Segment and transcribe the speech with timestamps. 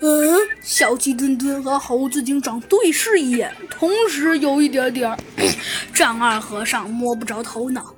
[0.00, 5.16] 嗯，小鸡墩墩和猴子警长对视一眼，同时有一点点
[5.92, 7.94] 丈二和尚摸不着头脑。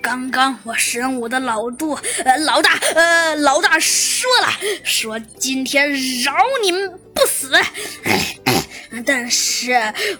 [0.00, 1.92] 刚刚我神武的老杜
[2.24, 4.48] 呃老大呃老大说了，
[4.84, 5.90] 说今天
[6.22, 6.32] 饶
[6.62, 7.52] 你们不死。
[9.04, 9.72] 但是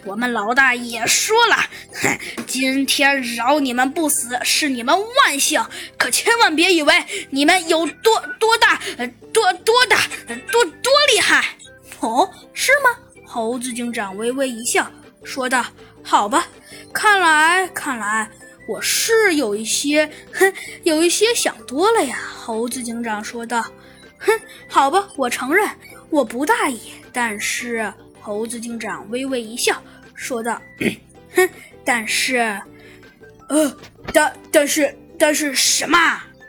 [0.04, 1.56] 我们老大也说了，
[1.94, 5.64] 哼今天饶你们不死是你们万幸，
[5.96, 6.94] 可千万别以为
[7.30, 8.80] 你们有多多大
[9.32, 9.96] 多多大
[10.50, 11.44] 多多厉害。
[12.00, 12.98] 哦，是吗？
[13.26, 14.90] 猴子警长微微一笑，
[15.24, 15.64] 说道
[16.02, 16.46] ：“好吧，
[16.92, 18.28] 看来看来
[18.68, 23.64] 我是有一些哼，有一些想多了呀。”猴子警长说道
[24.18, 24.32] ：“哼，
[24.68, 25.66] 好吧，我承认
[26.10, 29.82] 我不大意，但是。”猴子警长微微一笑，
[30.14, 30.60] 说道
[31.34, 31.48] ：“哼，
[31.84, 32.36] 但是，
[33.48, 33.76] 呃，
[34.12, 35.98] 但但是但是什么？”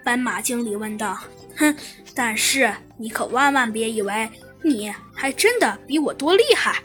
[0.06, 1.18] 斑马经理问道。
[1.58, 1.76] “哼，
[2.14, 4.30] 但是你可万万别以为
[4.62, 6.80] 你还真的比我多厉害。”“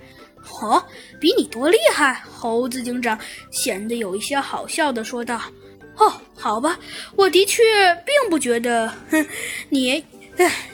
[0.62, 0.82] 哦，
[1.20, 3.18] 比你多厉害？”猴子警长
[3.50, 5.40] 显得有一些好笑的说道。
[5.98, 6.78] “哦，好吧，
[7.14, 7.62] 我的确
[8.06, 9.26] 并不觉得，哼，
[9.68, 10.02] 你，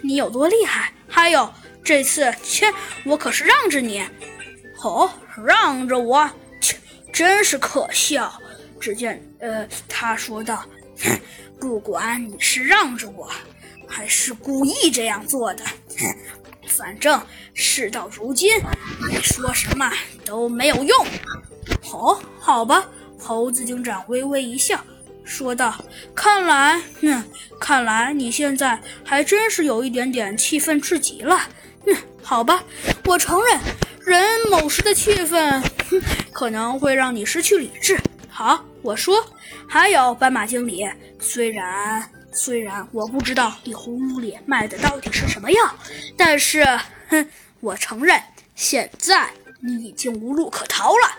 [0.02, 0.92] 你有多厉害。
[1.08, 1.50] 还有。”
[1.84, 2.72] 这次，切，
[3.04, 4.02] 我可是让着你，
[4.82, 5.10] 哦，
[5.46, 6.78] 让着我，切，
[7.12, 8.40] 真是可笑。
[8.80, 10.64] 只见，呃，他说道
[11.05, 11.20] ：“哼，
[11.60, 13.30] 不管你是让着我，
[13.86, 15.64] 还是故意这样做的，
[15.98, 16.16] 哼，
[16.68, 17.20] 反正
[17.52, 18.58] 事到如今，
[19.10, 19.90] 你说什么
[20.24, 21.06] 都没有用。”
[21.92, 24.82] 哦，好吧，猴子警长微微一笑，
[25.22, 25.82] 说道
[26.14, 27.24] ：“看来，哼，
[27.60, 31.48] 看来你现在还真是有一点点气愤至极了。”
[31.86, 32.64] 嗯， 好吧，
[33.04, 33.60] 我承认，
[34.04, 36.00] 人某时的气愤，哼，
[36.32, 37.98] 可能会让你失去理智。
[38.28, 39.24] 好，我说，
[39.68, 40.84] 还有斑马经理，
[41.20, 45.74] 虽然虽然我不知道你葫芦里卖的到底是什么药，
[46.16, 46.64] 但是，
[47.08, 47.28] 哼，
[47.60, 48.20] 我承认，
[48.55, 51.18] 现在你已经无路可逃了。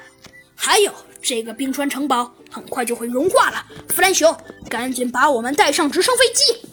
[0.55, 3.65] 还有，这个冰川城堡很快就会融化了。
[3.89, 4.35] 弗兰熊，
[4.69, 6.64] 赶紧把我们带上直升飞机。